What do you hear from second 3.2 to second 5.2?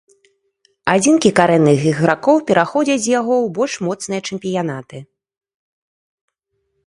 ў больш моцныя чэмпіянаты.